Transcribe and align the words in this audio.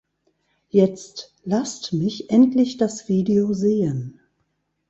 Jetzt 0.69 1.31
lasst 1.43 1.93
mich 1.93 2.31
endlich 2.31 2.77
das 2.77 3.07
Video 3.07 3.53
sehen. 3.53 4.19